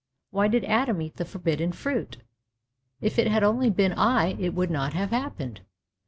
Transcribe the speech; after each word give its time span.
Why 0.31 0.47
did 0.47 0.65
Adam 0.65 0.99
eat 1.03 1.17
the 1.17 1.25
forbidden 1.25 1.71
fruit! 1.73 2.17
If 3.01 3.19
it 3.19 3.27
had 3.27 3.43
only 3.43 3.69
been 3.69 3.91
I 3.93 4.29
it 4.39 4.55
would 4.55 4.71
not 4.71 4.93
have 4.93 5.11
happened! 5.11 5.61